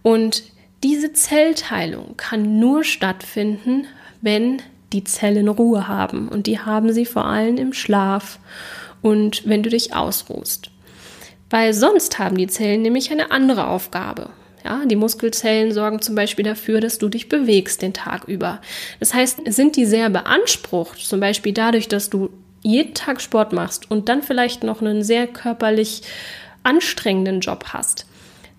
Und 0.03 0.43
diese 0.83 1.13
Zellteilung 1.13 2.15
kann 2.15 2.59
nur 2.59 2.83
stattfinden, 2.83 3.87
wenn 4.21 4.61
die 4.93 5.03
Zellen 5.03 5.47
Ruhe 5.47 5.87
haben. 5.87 6.27
Und 6.29 6.47
die 6.47 6.59
haben 6.59 6.93
sie 6.93 7.05
vor 7.05 7.25
allem 7.25 7.57
im 7.57 7.73
Schlaf 7.73 8.39
und 9.01 9.47
wenn 9.47 9.63
du 9.63 9.69
dich 9.69 9.95
ausruhst. 9.95 10.71
Weil 11.49 11.73
sonst 11.73 12.19
haben 12.19 12.37
die 12.37 12.47
Zellen 12.47 12.81
nämlich 12.81 13.11
eine 13.11 13.31
andere 13.31 13.67
Aufgabe. 13.67 14.29
Ja, 14.65 14.83
die 14.85 14.95
Muskelzellen 14.97 15.71
sorgen 15.71 16.01
zum 16.01 16.15
Beispiel 16.15 16.43
dafür, 16.43 16.81
dass 16.81 16.97
du 16.97 17.07
dich 17.07 17.29
bewegst 17.29 17.81
den 17.81 17.93
Tag 17.93 18.25
über. 18.27 18.59
Das 18.99 19.13
heißt, 19.13 19.41
sind 19.45 19.77
die 19.77 19.85
sehr 19.85 20.09
beansprucht, 20.09 20.99
zum 20.99 21.21
Beispiel 21.21 21.53
dadurch, 21.53 21.87
dass 21.87 22.09
du 22.09 22.29
jeden 22.63 22.93
Tag 22.93 23.21
Sport 23.21 23.53
machst 23.53 23.89
und 23.89 24.09
dann 24.09 24.23
vielleicht 24.23 24.63
noch 24.63 24.81
einen 24.81 25.03
sehr 25.03 25.25
körperlich 25.27 26.01
anstrengenden 26.63 27.39
Job 27.39 27.65
hast, 27.69 28.05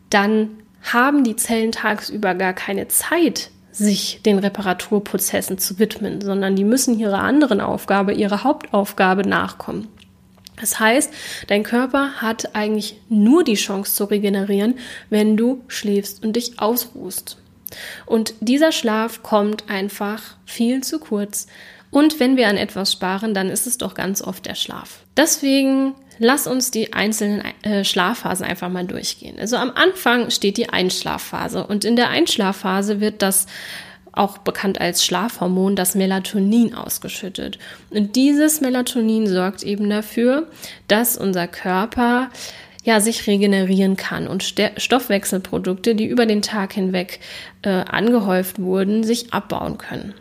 dann 0.08 0.48
haben 0.82 1.24
die 1.24 1.36
Zellen 1.36 1.72
tagsüber 1.72 2.34
gar 2.34 2.54
keine 2.54 2.88
Zeit, 2.88 3.50
sich 3.72 4.20
den 4.24 4.38
Reparaturprozessen 4.38 5.58
zu 5.58 5.78
widmen, 5.78 6.20
sondern 6.20 6.56
die 6.56 6.64
müssen 6.64 6.98
ihrer 6.98 7.20
anderen 7.20 7.60
Aufgabe, 7.60 8.12
ihrer 8.12 8.44
Hauptaufgabe 8.44 9.28
nachkommen. 9.28 9.88
Das 10.60 10.80
heißt, 10.80 11.12
dein 11.46 11.62
Körper 11.62 12.14
hat 12.16 12.54
eigentlich 12.56 13.00
nur 13.08 13.44
die 13.44 13.54
Chance 13.54 13.94
zu 13.94 14.04
regenerieren, 14.04 14.74
wenn 15.08 15.36
du 15.36 15.62
schläfst 15.68 16.24
und 16.24 16.34
dich 16.34 16.58
ausruhst. 16.58 17.36
Und 18.06 18.34
dieser 18.40 18.72
Schlaf 18.72 19.22
kommt 19.22 19.68
einfach 19.68 20.22
viel 20.46 20.82
zu 20.82 20.98
kurz. 20.98 21.46
Und 21.90 22.18
wenn 22.18 22.36
wir 22.36 22.48
an 22.48 22.56
etwas 22.56 22.92
sparen, 22.92 23.34
dann 23.34 23.50
ist 23.50 23.66
es 23.66 23.78
doch 23.78 23.94
ganz 23.94 24.22
oft 24.22 24.46
der 24.46 24.54
Schlaf. 24.54 25.00
Deswegen 25.16 25.94
lass 26.18 26.46
uns 26.46 26.70
die 26.70 26.92
einzelnen 26.92 27.42
äh, 27.62 27.84
Schlafphasen 27.84 28.44
einfach 28.44 28.68
mal 28.68 28.84
durchgehen. 28.86 29.38
Also 29.38 29.56
am 29.56 29.70
Anfang 29.70 30.30
steht 30.30 30.56
die 30.56 30.68
Einschlafphase 30.68 31.66
und 31.66 31.84
in 31.84 31.96
der 31.96 32.10
Einschlafphase 32.10 33.00
wird 33.00 33.22
das 33.22 33.46
auch 34.12 34.38
bekannt 34.38 34.80
als 34.80 35.04
Schlafhormon, 35.04 35.76
das 35.76 35.94
Melatonin 35.94 36.74
ausgeschüttet. 36.74 37.58
Und 37.90 38.16
dieses 38.16 38.60
Melatonin 38.60 39.26
sorgt 39.26 39.62
eben 39.62 39.88
dafür, 39.88 40.48
dass 40.88 41.16
unser 41.16 41.46
Körper 41.46 42.30
ja, 42.82 43.00
sich 43.00 43.26
regenerieren 43.26 43.96
kann 43.96 44.26
und 44.26 44.42
Stoffwechselprodukte, 44.42 45.94
die 45.94 46.06
über 46.06 46.26
den 46.26 46.42
Tag 46.42 46.72
hinweg 46.72 47.20
äh, 47.62 47.68
angehäuft 47.68 48.60
wurden, 48.60 49.04
sich 49.04 49.32
abbauen 49.32 49.78
können. 49.78 50.14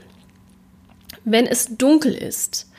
Wenn 1.24 1.46
es 1.46 1.78
dunkel 1.78 2.14
ist, 2.14 2.70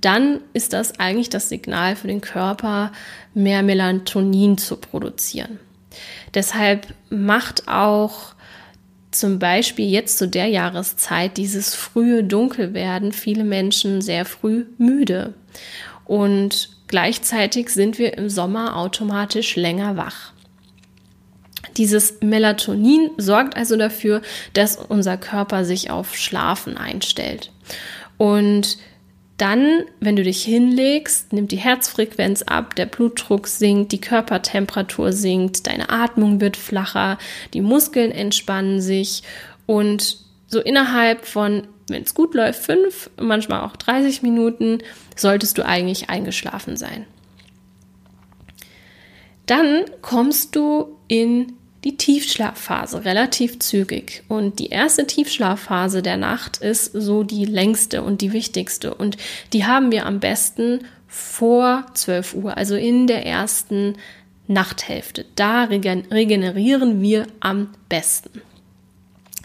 dann 0.00 0.40
ist 0.52 0.72
das 0.72 0.98
eigentlich 0.98 1.30
das 1.30 1.48
Signal 1.48 1.96
für 1.96 2.08
den 2.08 2.20
Körper, 2.20 2.92
mehr 3.34 3.62
Melatonin 3.62 4.58
zu 4.58 4.76
produzieren. 4.76 5.58
Deshalb 6.34 6.88
macht 7.10 7.68
auch 7.68 8.34
zum 9.10 9.38
Beispiel 9.38 9.88
jetzt 9.88 10.18
zu 10.18 10.28
der 10.28 10.46
Jahreszeit, 10.46 11.36
dieses 11.36 11.74
frühe 11.74 12.22
Dunkelwerden, 12.22 13.12
viele 13.12 13.44
Menschen 13.44 14.02
sehr 14.02 14.24
früh 14.24 14.66
müde. 14.78 15.34
Und 16.04 16.70
gleichzeitig 16.86 17.70
sind 17.70 17.98
wir 17.98 18.18
im 18.18 18.28
Sommer 18.28 18.76
automatisch 18.76 19.56
länger 19.56 19.96
wach. 19.96 20.32
Dieses 21.76 22.20
Melatonin 22.20 23.10
sorgt 23.16 23.56
also 23.56 23.76
dafür, 23.76 24.22
dass 24.52 24.76
unser 24.76 25.16
Körper 25.16 25.64
sich 25.64 25.90
auf 25.90 26.16
Schlafen 26.16 26.76
einstellt. 26.76 27.50
Und 28.18 28.78
dann, 29.36 29.84
wenn 30.00 30.16
du 30.16 30.22
dich 30.22 30.42
hinlegst, 30.42 31.32
nimmt 31.32 31.52
die 31.52 31.58
Herzfrequenz 31.58 32.42
ab, 32.42 32.74
der 32.74 32.86
Blutdruck 32.86 33.48
sinkt, 33.48 33.92
die 33.92 34.00
Körpertemperatur 34.00 35.12
sinkt, 35.12 35.66
deine 35.66 35.90
Atmung 35.90 36.40
wird 36.40 36.56
flacher, 36.56 37.18
die 37.52 37.60
Muskeln 37.60 38.12
entspannen 38.12 38.80
sich 38.80 39.22
und 39.66 40.18
so 40.46 40.60
innerhalb 40.60 41.26
von, 41.26 41.66
wenn 41.88 42.02
es 42.02 42.14
gut 42.14 42.34
läuft, 42.34 42.64
fünf, 42.64 43.10
manchmal 43.20 43.60
auch 43.60 43.76
30 43.76 44.22
Minuten, 44.22 44.78
solltest 45.16 45.58
du 45.58 45.66
eigentlich 45.66 46.08
eingeschlafen 46.08 46.76
sein. 46.76 47.04
Dann 49.44 49.84
kommst 50.00 50.56
du 50.56 50.96
in 51.08 51.52
die 51.86 51.96
Tiefschlafphase 51.96 53.04
relativ 53.04 53.60
zügig. 53.60 54.24
Und 54.26 54.58
die 54.58 54.70
erste 54.70 55.06
Tiefschlafphase 55.06 56.02
der 56.02 56.16
Nacht 56.16 56.56
ist 56.56 56.86
so 56.92 57.22
die 57.22 57.44
längste 57.44 58.02
und 58.02 58.22
die 58.22 58.32
wichtigste. 58.32 58.92
Und 58.92 59.16
die 59.52 59.66
haben 59.66 59.92
wir 59.92 60.04
am 60.04 60.18
besten 60.18 60.80
vor 61.06 61.86
12 61.94 62.34
Uhr, 62.34 62.56
also 62.56 62.74
in 62.74 63.06
der 63.06 63.24
ersten 63.24 63.94
Nachthälfte. 64.48 65.26
Da 65.36 65.64
regenerieren 65.64 67.02
wir 67.02 67.28
am 67.38 67.68
besten. 67.88 68.42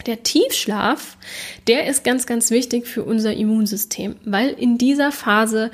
Der 0.06 0.24
Tiefschlaf, 0.24 1.16
der 1.68 1.86
ist 1.86 2.02
ganz, 2.02 2.26
ganz 2.26 2.50
wichtig 2.50 2.88
für 2.88 3.04
unser 3.04 3.34
Immunsystem, 3.34 4.16
weil 4.24 4.48
in 4.48 4.78
dieser 4.78 5.12
Phase 5.12 5.70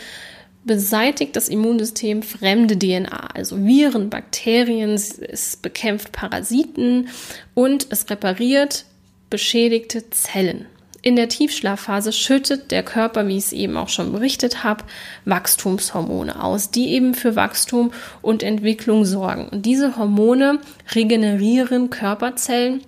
beseitigt 0.69 1.35
das 1.35 1.49
Immunsystem 1.49 2.23
fremde 2.23 2.79
DNA, 2.79 3.31
also 3.35 3.65
Viren, 3.65 4.11
Bakterien, 4.11 4.91
es 4.91 5.57
bekämpft 5.57 6.13
Parasiten 6.13 7.09
und 7.55 7.89
es 7.91 8.09
repariert 8.09 8.85
beschädigte 9.31 10.09
Zellen. 10.11 10.67
In 11.01 11.17
der 11.17 11.29
Tiefschlafphase 11.29 12.13
schüttet 12.13 12.71
der 12.71 12.83
Körper, 12.83 13.27
wie 13.27 13.37
ich 13.37 13.45
es 13.45 13.53
eben 13.53 13.77
auch 13.77 13.89
schon 13.89 14.13
berichtet 14.13 14.65
habe, 14.65 14.85
Wachstumshormone 15.25 16.43
aus, 16.43 16.71
die 16.71 16.91
eben 16.91 17.15
für 17.15 17.37
Wachstum 17.37 17.93
und 18.21 18.43
Entwicklung 18.43 19.05
sorgen. 19.05 19.49
Und 19.49 19.65
diese 19.65 19.97
Hormone 19.97 20.59
regenerieren 20.95 21.91
Körperzellen 21.91 22.83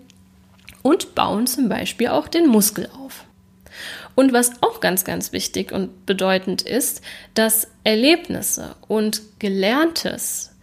und 0.82 1.14
bauen 1.14 1.46
zum 1.46 1.68
Beispiel 1.68 2.08
auch 2.08 2.28
den 2.28 2.48
Muskel 2.48 2.88
auf. 3.04 3.24
Und 4.20 4.34
was 4.34 4.52
auch 4.60 4.80
ganz, 4.80 5.04
ganz 5.04 5.32
wichtig 5.32 5.72
und 5.72 6.04
bedeutend 6.04 6.60
ist, 6.60 7.00
dass 7.32 7.68
Erlebnisse 7.84 8.74
und 8.86 9.22
Gelerntes 9.38 10.54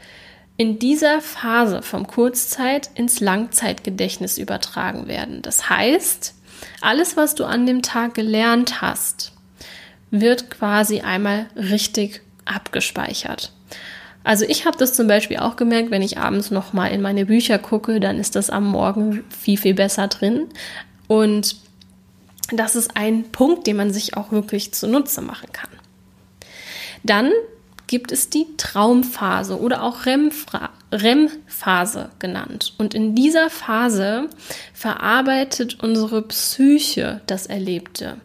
in 0.58 0.78
dieser 0.78 1.22
Phase 1.22 1.82
vom 1.82 2.06
Kurzzeit 2.06 2.92
ins 2.94 3.20
Langzeitgedächtnis 3.20 4.38
übertragen 4.38 5.08
werden. 5.08 5.42
Das 5.42 5.72
heißt, 5.72 6.36
alles, 6.82 7.18
was 7.18 7.34
du 7.34 7.46
an 7.46 7.66
dem 7.66 7.82
Tag 7.82 8.14
gelernt 8.14 8.80
hast, 8.84 9.32
wird 10.12 10.52
quasi 10.52 11.02
einmal 11.02 11.48
richtig 11.56 12.22
abgespeichert. 12.46 13.54
Also 14.24 14.46
ich 14.48 14.68
habe 14.68 14.78
das 14.78 14.94
zum 14.94 15.08
Beispiel 15.08 15.38
auch 15.38 15.56
gemerkt, 15.56 15.90
wenn 15.90 16.04
ich 16.04 16.20
abends 16.20 16.52
noch 16.52 16.74
mal 16.74 16.90
in 16.90 17.02
meine 17.02 17.26
Bücher 17.26 17.58
gucke, 17.58 18.00
dann 18.00 18.20
ist 18.20 18.36
das 18.36 18.52
am 18.52 18.68
Morgen 18.68 19.24
viel 19.36 19.58
viel 19.58 19.74
besser 19.74 20.10
drin. 20.10 20.46
Und 21.08 21.56
das 22.52 22.76
ist 22.76 22.96
ein 22.96 23.32
Punkt, 23.32 23.68
den 23.68 23.78
man 23.78 23.92
sich 23.92 24.16
auch 24.16 24.32
wirklich 24.32 24.74
zunutze 24.74 25.22
machen 25.22 25.52
kann. 25.52 25.70
Dann 27.04 27.32
gibt 27.88 28.12
es 28.12 28.30
die 28.30 28.46
Traumphase 28.58 29.60
oder 29.60 29.84
auch 29.84 30.06
REM-Phase 30.06 32.10
genannt. 32.20 32.74
Und 32.78 32.94
in 32.94 33.16
dieser 33.16 33.50
Phase 33.50 34.30
verarbeitet 34.74 35.82
unsere 35.82 36.22
Psyche 36.22 37.22
das 37.28 37.48
Erlebte. 37.48 38.18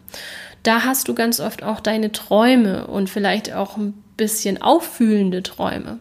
Da 0.63 0.83
hast 0.83 1.07
du 1.07 1.13
ganz 1.13 1.39
oft 1.39 1.63
auch 1.63 1.79
deine 1.79 2.11
Träume 2.11 2.87
und 2.87 3.09
vielleicht 3.09 3.53
auch 3.53 3.77
ein 3.77 3.93
bisschen 4.15 4.61
auffühlende 4.61 5.43
Träume. 5.43 5.99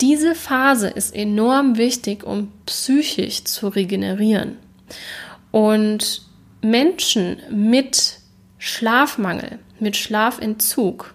Diese 0.00 0.34
Phase 0.34 0.88
ist 0.88 1.14
enorm 1.14 1.78
wichtig, 1.78 2.24
um 2.24 2.52
psychisch 2.66 3.44
zu 3.44 3.68
regenerieren. 3.68 4.58
Und 5.50 6.25
Menschen 6.70 7.38
mit 7.50 8.18
Schlafmangel, 8.58 9.58
mit 9.78 9.96
Schlafentzug, 9.96 11.14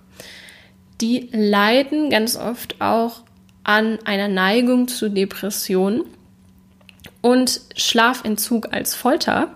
die 1.02 1.30
leiden 1.32 2.10
ganz 2.10 2.36
oft 2.36 2.80
auch 2.80 3.24
an 3.64 4.00
einer 4.06 4.28
Neigung 4.28 4.88
zu 4.88 5.10
Depressionen. 5.10 6.04
Und 7.22 7.62
Schlafentzug 7.76 8.74
als 8.74 8.96
Folter 8.96 9.54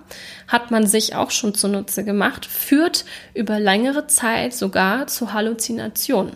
hat 0.48 0.70
man 0.70 0.86
sich 0.86 1.16
auch 1.16 1.32
schon 1.32 1.56
zunutze 1.56 2.04
gemacht, 2.04 2.46
führt 2.46 3.06
über 3.34 3.60
längere 3.60 4.06
Zeit 4.06 4.54
sogar 4.54 5.08
zu 5.08 5.34
Halluzinationen. 5.34 6.36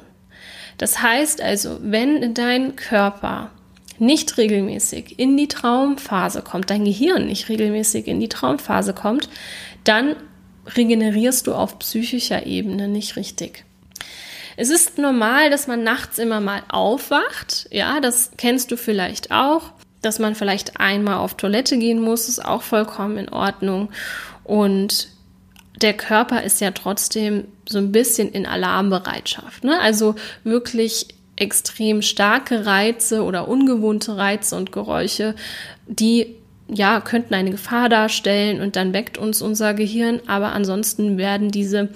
Das 0.77 1.01
heißt 1.01 1.41
also, 1.41 1.77
wenn 1.81 2.33
dein 2.33 2.75
Körper 2.75 3.51
nicht 3.99 4.37
regelmäßig 4.37 5.19
in 5.19 5.37
die 5.37 5.47
Traumphase 5.47 6.41
kommt, 6.41 6.69
dein 6.69 6.85
Gehirn 6.85 7.27
nicht 7.27 7.49
regelmäßig 7.49 8.07
in 8.07 8.19
die 8.19 8.29
Traumphase 8.29 8.93
kommt, 8.93 9.29
dann 9.83 10.15
regenerierst 10.75 11.47
du 11.47 11.53
auf 11.53 11.79
psychischer 11.79 12.45
Ebene 12.45 12.87
nicht 12.87 13.15
richtig. 13.15 13.65
Es 14.57 14.69
ist 14.69 14.97
normal, 14.97 15.49
dass 15.49 15.67
man 15.67 15.83
nachts 15.83 16.19
immer 16.19 16.41
mal 16.41 16.63
aufwacht. 16.67 17.67
Ja, 17.71 18.01
das 18.01 18.31
kennst 18.37 18.71
du 18.71 18.77
vielleicht 18.77 19.31
auch. 19.31 19.71
Dass 20.01 20.19
man 20.19 20.35
vielleicht 20.35 20.79
einmal 20.79 21.17
auf 21.17 21.35
Toilette 21.35 21.77
gehen 21.77 22.01
muss, 22.01 22.29
ist 22.29 22.43
auch 22.43 22.61
vollkommen 22.61 23.17
in 23.17 23.29
Ordnung. 23.29 23.89
Und 24.43 25.09
der 25.81 25.93
Körper 25.93 26.43
ist 26.43 26.61
ja 26.61 26.71
trotzdem 26.71 27.45
so 27.67 27.77
ein 27.77 27.91
bisschen 27.91 28.29
in 28.31 28.45
Alarmbereitschaft. 28.45 29.63
Ne? 29.63 29.79
Also 29.79 30.15
wirklich 30.43 31.07
extrem 31.39 32.01
starke 32.01 32.65
Reize 32.65 33.23
oder 33.23 33.47
ungewohnte 33.47 34.17
Reize 34.17 34.55
und 34.55 34.71
Geräusche, 34.71 35.35
die 35.87 36.35
ja 36.67 37.01
könnten 37.01 37.33
eine 37.33 37.51
Gefahr 37.51 37.89
darstellen 37.89 38.61
und 38.61 38.75
dann 38.75 38.93
weckt 38.93 39.17
uns 39.17 39.41
unser 39.41 39.73
Gehirn, 39.73 40.21
aber 40.27 40.51
ansonsten 40.51 41.17
werden 41.17 41.49
diese 41.49 41.89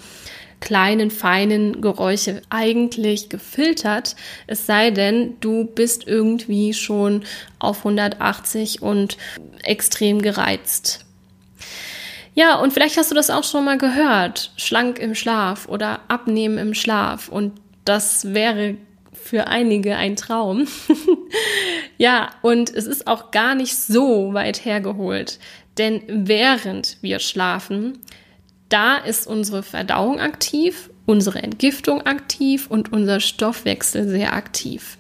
kleinen, 0.60 1.12
feinen 1.12 1.82
Geräusche 1.82 2.42
eigentlich 2.50 3.28
gefiltert, 3.28 4.16
es 4.48 4.66
sei 4.66 4.92
denn, 4.92 5.36
du 5.42 5.66
bist 5.66 6.08
irgendwie 6.08 6.74
schon 6.74 7.24
auf 7.60 7.80
180 7.80 8.82
und 8.82 9.18
extrem 9.64 10.22
gereizt. 10.22 11.04
Ja, 12.34 12.56
und 12.56 12.74
vielleicht 12.74 12.98
hast 12.98 13.12
du 13.12 13.16
das 13.16 13.30
auch 13.30 13.44
schon 13.44 13.66
mal 13.66 13.78
gehört. 13.78 14.52
Schlank 14.56 15.00
im 15.00 15.16
Schlaf 15.16 15.68
oder 15.68 16.00
abnehmen 16.08 16.58
im 16.58 16.74
Schlaf. 16.74 17.28
Und 17.28 17.52
das 17.86 18.34
wäre 18.34 18.76
für 19.14 19.48
einige 19.48 19.96
ein 19.96 20.16
Traum. 20.16 20.68
ja, 21.98 22.30
und 22.42 22.74
es 22.74 22.86
ist 22.86 23.08
auch 23.08 23.32
gar 23.32 23.56
nicht 23.56 23.76
so 23.76 24.34
weit 24.34 24.66
hergeholt. 24.66 25.40
Denn 25.78 26.02
während 26.08 26.98
wir 27.02 27.20
schlafen, 27.20 28.00
da 28.70 28.98
ist 28.98 29.28
unsere 29.28 29.64
Verdauung 29.64 30.20
aktiv, 30.20 30.90
unsere 31.06 31.42
Entgiftung 31.42 32.02
aktiv 32.02 32.68
und 32.70 32.92
unser 32.92 33.20
Stoffwechsel 33.20 34.08
sehr 34.08 34.34
aktiv. 34.34 34.98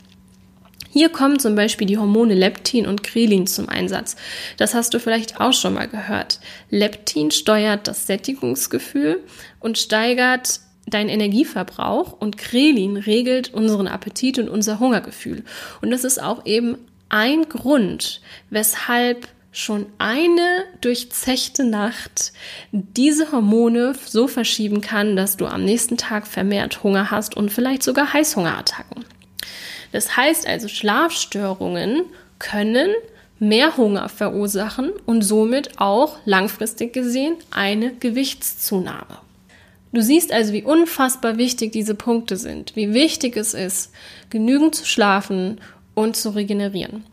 Hier 0.91 1.09
kommen 1.09 1.39
zum 1.39 1.55
Beispiel 1.55 1.87
die 1.87 1.97
Hormone 1.97 2.35
Leptin 2.35 2.85
und 2.85 3.01
Krelin 3.01 3.47
zum 3.47 3.67
Einsatz. 3.67 4.15
Das 4.57 4.75
hast 4.75 4.93
du 4.93 4.99
vielleicht 4.99 5.41
auch 5.41 5.53
schon 5.53 5.73
mal 5.73 5.87
gehört. 5.87 6.39
Leptin 6.69 7.31
steuert 7.31 7.87
das 7.87 8.05
Sättigungsgefühl 8.05 9.23
und 9.59 9.79
steigert 9.79 10.59
deinen 10.87 11.09
Energieverbrauch 11.09 12.13
und 12.13 12.37
Krelin 12.37 12.97
regelt 12.97 13.53
unseren 13.53 13.87
Appetit 13.87 14.39
und 14.39 14.49
unser 14.49 14.79
Hungergefühl. 14.79 15.43
Und 15.81 15.91
das 15.91 16.03
ist 16.03 16.21
auch 16.21 16.45
eben 16.45 16.77
ein 17.09 17.47
Grund, 17.47 18.21
weshalb 18.49 19.27
schon 19.51 19.85
eine 19.99 20.63
durchzechte 20.81 21.63
Nacht 21.63 22.33
diese 22.71 23.31
Hormone 23.31 23.93
so 24.05 24.27
verschieben 24.27 24.81
kann, 24.81 25.15
dass 25.15 25.37
du 25.37 25.45
am 25.45 25.63
nächsten 25.63 25.95
Tag 25.95 26.25
vermehrt 26.27 26.83
Hunger 26.83 27.11
hast 27.11 27.37
und 27.37 27.51
vielleicht 27.51 27.83
sogar 27.83 28.11
Heißhungerattacken. 28.13 29.05
Das 29.91 30.17
heißt 30.17 30.47
also, 30.47 30.67
Schlafstörungen 30.67 32.05
können 32.39 32.89
mehr 33.37 33.77
Hunger 33.77 34.09
verursachen 34.09 34.91
und 35.05 35.21
somit 35.21 35.79
auch 35.79 36.17
langfristig 36.25 36.93
gesehen 36.93 37.35
eine 37.51 37.93
Gewichtszunahme. 37.93 39.19
Du 39.93 40.01
siehst 40.01 40.33
also, 40.33 40.53
wie 40.53 40.63
unfassbar 40.63 41.37
wichtig 41.37 41.71
diese 41.71 41.95
Punkte 41.95 42.35
sind, 42.35 42.75
wie 42.75 42.93
wichtig 42.93 43.37
es 43.37 43.53
ist, 43.53 43.91
genügend 44.29 44.75
zu 44.75 44.85
schlafen 44.85 45.61
und 45.93 46.15
zu 46.15 46.31
regenerieren 46.31 47.03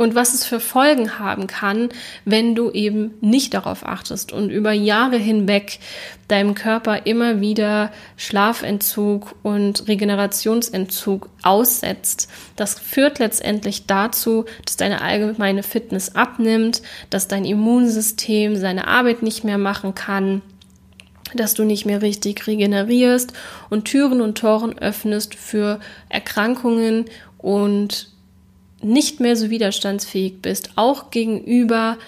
und 0.00 0.14
was 0.14 0.32
es 0.32 0.46
für 0.46 0.60
Folgen 0.60 1.18
haben 1.18 1.46
kann, 1.46 1.90
wenn 2.24 2.54
du 2.54 2.70
eben 2.70 3.12
nicht 3.20 3.52
darauf 3.52 3.84
achtest 3.84 4.32
und 4.32 4.48
über 4.48 4.72
Jahre 4.72 5.18
hinweg 5.18 5.78
deinem 6.26 6.54
Körper 6.54 7.04
immer 7.04 7.42
wieder 7.42 7.92
Schlafentzug 8.16 9.34
und 9.42 9.88
Regenerationsentzug 9.88 11.28
aussetzt. 11.42 12.30
Das 12.56 12.78
führt 12.78 13.18
letztendlich 13.18 13.84
dazu, 13.84 14.46
dass 14.64 14.78
deine 14.78 15.02
allgemeine 15.02 15.62
Fitness 15.62 16.14
abnimmt, 16.14 16.80
dass 17.10 17.28
dein 17.28 17.44
Immunsystem 17.44 18.56
seine 18.56 18.88
Arbeit 18.88 19.22
nicht 19.22 19.44
mehr 19.44 19.58
machen 19.58 19.94
kann, 19.94 20.40
dass 21.34 21.54
du 21.54 21.64
nicht 21.64 21.86
mehr 21.86 22.02
richtig 22.02 22.46
regenerierst 22.46 23.32
und 23.68 23.84
Türen 23.84 24.20
und 24.20 24.38
Toren 24.38 24.78
öffnest 24.78 25.34
für 25.34 25.80
Erkrankungen 26.08 27.06
und 27.38 28.10
nicht 28.82 29.20
mehr 29.20 29.36
so 29.36 29.50
widerstandsfähig 29.50 30.42
bist, 30.42 30.70
auch 30.76 31.10
gegenüber 31.10 31.98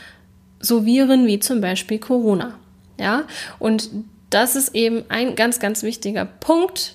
so 0.60 0.86
Viren 0.86 1.26
wie 1.26 1.38
zum 1.38 1.60
Beispiel 1.60 1.98
Corona. 1.98 2.58
Ja, 2.98 3.24
und 3.58 3.90
das 4.30 4.56
ist 4.56 4.74
eben 4.74 5.04
ein 5.08 5.34
ganz, 5.34 5.58
ganz 5.58 5.82
wichtiger 5.82 6.24
Punkt, 6.24 6.94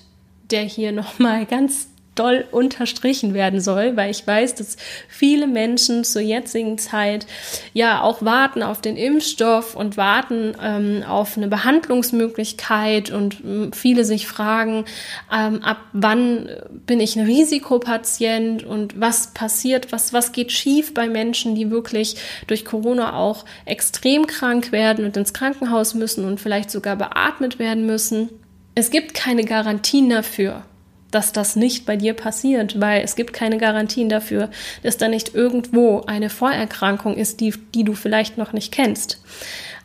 der 0.50 0.62
hier 0.62 0.92
nochmal 0.92 1.46
ganz 1.46 1.87
doll 2.18 2.44
unterstrichen 2.50 3.34
werden 3.34 3.60
soll, 3.60 3.96
weil 3.96 4.10
ich 4.10 4.26
weiß, 4.26 4.54
dass 4.56 4.76
viele 5.08 5.46
Menschen 5.46 6.04
zur 6.04 6.22
jetzigen 6.22 6.78
Zeit 6.78 7.26
ja 7.72 8.02
auch 8.02 8.22
warten 8.22 8.62
auf 8.62 8.80
den 8.80 8.96
Impfstoff 8.96 9.74
und 9.74 9.96
warten 9.96 10.54
ähm, 10.62 11.04
auf 11.06 11.36
eine 11.36 11.48
Behandlungsmöglichkeit 11.48 13.10
und 13.10 13.40
ähm, 13.44 13.72
viele 13.72 14.04
sich 14.04 14.26
fragen, 14.26 14.84
ähm, 15.32 15.62
ab 15.62 15.78
wann 15.92 16.48
bin 16.86 17.00
ich 17.00 17.16
ein 17.16 17.26
Risikopatient 17.26 18.64
und 18.64 19.00
was 19.00 19.32
passiert, 19.34 19.92
was, 19.92 20.12
was 20.12 20.32
geht 20.32 20.52
schief 20.52 20.94
bei 20.94 21.08
Menschen, 21.08 21.54
die 21.54 21.70
wirklich 21.70 22.16
durch 22.46 22.64
Corona 22.64 23.14
auch 23.14 23.44
extrem 23.64 24.26
krank 24.26 24.72
werden 24.72 25.04
und 25.04 25.16
ins 25.16 25.32
Krankenhaus 25.32 25.94
müssen 25.94 26.24
und 26.24 26.40
vielleicht 26.40 26.70
sogar 26.70 26.96
beatmet 26.96 27.58
werden 27.58 27.86
müssen. 27.86 28.30
Es 28.74 28.90
gibt 28.90 29.14
keine 29.14 29.44
Garantien 29.44 30.08
dafür 30.08 30.64
dass 31.10 31.32
das 31.32 31.56
nicht 31.56 31.86
bei 31.86 31.96
dir 31.96 32.14
passiert, 32.14 32.80
weil 32.80 33.02
es 33.02 33.16
gibt 33.16 33.32
keine 33.32 33.58
Garantien 33.58 34.08
dafür, 34.08 34.50
dass 34.82 34.96
da 34.96 35.08
nicht 35.08 35.34
irgendwo 35.34 36.02
eine 36.02 36.30
Vorerkrankung 36.30 37.16
ist, 37.16 37.40
die, 37.40 37.54
die 37.74 37.84
du 37.84 37.94
vielleicht 37.94 38.38
noch 38.38 38.52
nicht 38.52 38.72
kennst. 38.72 39.22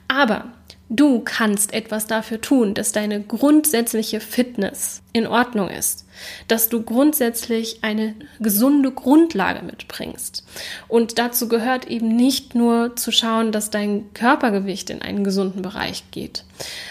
Aber 0.07 0.45
du 0.89 1.21
kannst 1.21 1.73
etwas 1.73 2.07
dafür 2.07 2.41
tun, 2.41 2.73
dass 2.73 2.91
deine 2.91 3.21
grundsätzliche 3.21 4.19
Fitness 4.19 5.01
in 5.13 5.27
Ordnung 5.27 5.69
ist 5.69 6.02
dass 6.47 6.69
du 6.69 6.81
grundsätzlich 6.81 7.79
eine 7.83 8.15
gesunde 8.39 8.91
Grundlage 8.91 9.63
mitbringst. 9.65 10.43
Und 10.87 11.17
dazu 11.19 11.47
gehört 11.47 11.87
eben 11.87 12.15
nicht 12.15 12.55
nur 12.55 12.95
zu 12.95 13.11
schauen, 13.11 13.51
dass 13.51 13.69
dein 13.69 14.13
Körpergewicht 14.13 14.89
in 14.89 15.01
einen 15.01 15.23
gesunden 15.23 15.61
Bereich 15.61 16.03
geht, 16.11 16.43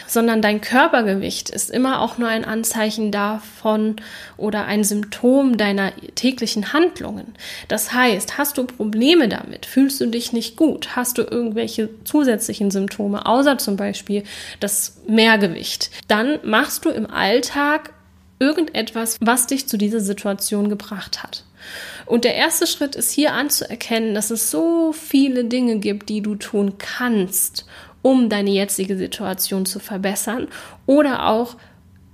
sondern 0.06 0.42
dein 0.42 0.60
Körpergewicht 0.60 1.50
ist 1.50 1.70
immer 1.70 2.00
auch 2.00 2.18
nur 2.18 2.28
ein 2.28 2.44
Anzeichen 2.44 3.10
davon 3.10 3.96
oder 4.36 4.66
ein 4.66 4.84
Symptom 4.84 5.56
deiner 5.56 5.92
täglichen 6.14 6.72
Handlungen. 6.72 7.34
Das 7.68 7.92
heißt, 7.92 8.38
hast 8.38 8.58
du 8.58 8.64
Probleme 8.64 9.28
damit, 9.28 9.66
fühlst 9.66 10.00
du 10.00 10.06
dich 10.06 10.32
nicht 10.32 10.56
gut, 10.56 10.96
hast 10.96 11.18
du 11.18 11.22
irgendwelche 11.22 11.88
zusätzlichen 12.04 12.70
Symptome, 12.70 13.26
außer 13.26 13.58
zum 13.58 13.76
Beispiel 13.76 14.24
das 14.60 14.96
Mehrgewicht, 15.06 15.90
dann 16.08 16.38
machst 16.42 16.84
du 16.84 16.90
im 16.90 17.10
Alltag 17.10 17.92
irgendetwas, 18.42 19.18
was 19.20 19.46
dich 19.46 19.68
zu 19.68 19.78
dieser 19.78 20.00
Situation 20.00 20.68
gebracht 20.68 21.22
hat. 21.22 21.44
Und 22.06 22.24
der 22.24 22.34
erste 22.34 22.66
Schritt 22.66 22.96
ist 22.96 23.12
hier 23.12 23.32
anzuerkennen, 23.32 24.14
dass 24.14 24.30
es 24.30 24.50
so 24.50 24.92
viele 24.92 25.44
Dinge 25.44 25.78
gibt, 25.78 26.08
die 26.08 26.20
du 26.20 26.34
tun 26.34 26.74
kannst, 26.78 27.66
um 28.02 28.28
deine 28.28 28.50
jetzige 28.50 28.96
Situation 28.96 29.64
zu 29.64 29.78
verbessern 29.78 30.48
oder 30.86 31.28
auch 31.28 31.56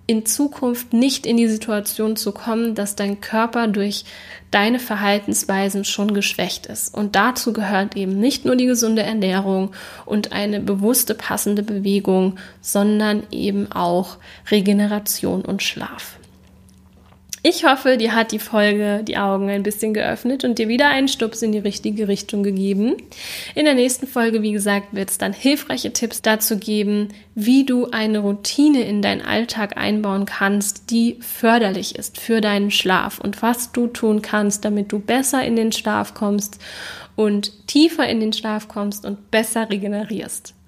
in 0.09 0.25
Zukunft 0.25 0.95
nicht 0.95 1.27
in 1.27 1.37
die 1.37 1.49
Situation 1.49 2.17
zu 2.17 2.33
kommen, 2.33 2.75
dass 2.75 2.97
dein 2.97 3.21
Körper 3.21 3.69
durch 3.69 4.07
deine 4.51 4.79
Verhaltensweisen 4.79 5.85
schon 5.85 6.15
geschwächt 6.15 6.65
ist. 6.65 6.95
Und 6.95 7.15
dazu 7.15 7.53
gehört 7.53 7.95
eben 7.95 8.19
nicht 8.19 8.47
nur 8.47 8.57
die 8.57 8.65
gesunde 8.65 9.03
Ernährung 9.03 9.73
und 10.07 10.33
eine 10.33 10.61
bewusste 10.61 11.15
passende 11.15 11.63
Bewegung, 11.63 12.39
sondern 12.63 13.23
eben 13.31 13.71
auch 13.71 14.17
Regeneration 14.51 15.43
und 15.43 15.63
Schlaf. 15.63 16.18
Ich 17.43 17.65
hoffe, 17.65 17.97
dir 17.97 18.17
hat 18.17 18.33
die 18.33 18.41
Folge 18.41 19.03
die 19.05 19.17
Augen 19.17 19.49
ein 19.49 19.63
bisschen 19.63 19.95
geöffnet 19.95 20.43
und 20.43 20.59
dir 20.59 20.67
wieder 20.67 20.89
einen 20.89 21.07
Stups 21.07 21.41
in 21.41 21.53
die 21.53 21.59
richtige 21.59 22.09
Richtung 22.09 22.43
gegeben. 22.43 22.97
In 23.55 23.65
der 23.65 23.75
nächsten 23.75 24.09
Folge, 24.09 24.43
wie 24.43 24.51
gesagt, 24.51 24.89
wird 24.93 25.11
es 25.11 25.19
dann 25.19 25.33
hilfreiche 25.33 25.93
Tipps 25.93 26.21
dazu 26.21 26.59
geben, 26.59 27.09
wie 27.37 27.65
du 27.65 27.91
eine 27.91 28.19
Routine 28.19 28.83
in 28.83 29.03
deinen 29.03 29.23
Alltag 29.23 29.77
einbauen 29.77 30.27
kannst, 30.27 30.91
die 30.91 31.17
förderlich 31.21 31.95
ist 31.95 32.19
für 32.19 32.41
deinen 32.41 32.73
Schlaf 32.73 33.21
und 33.21 33.41
was 33.41 33.71
du 33.71 33.87
tun 33.87 34.21
kannst, 34.21 34.65
damit 34.65 34.91
du 34.91 34.99
besser 34.99 35.45
in 35.45 35.55
den 35.55 35.71
Schlaf 35.71 36.15
kommst 36.15 36.59
und 37.15 37.69
tiefer 37.69 38.09
in 38.09 38.19
den 38.19 38.33
Schlaf 38.33 38.67
kommst 38.67 39.05
und 39.05 39.31
besser 39.31 39.71
regenerierst. 39.71 40.55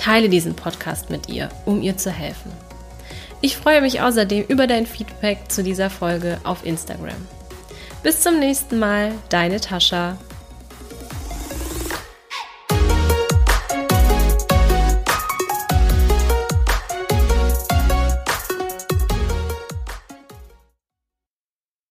Teile 0.00 0.30
diesen 0.30 0.54
Podcast 0.54 1.10
mit 1.10 1.28
ihr, 1.28 1.50
um 1.66 1.82
ihr 1.82 1.94
zu 1.98 2.10
helfen. 2.10 2.50
Ich 3.42 3.58
freue 3.58 3.82
mich 3.82 4.00
außerdem 4.00 4.44
über 4.48 4.66
dein 4.66 4.86
Feedback 4.86 5.50
zu 5.50 5.62
dieser 5.62 5.90
Folge 5.90 6.40
auf 6.42 6.64
Instagram. 6.64 7.16
Bis 8.02 8.22
zum 8.22 8.38
nächsten 8.38 8.78
Mal, 8.78 9.12
deine 9.28 9.60
Tascha. 9.60 10.16